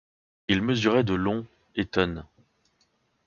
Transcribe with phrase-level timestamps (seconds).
[0.47, 1.45] Il mesurait de long
[1.75, 2.25] et tonnes.